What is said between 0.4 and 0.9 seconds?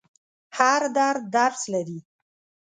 هر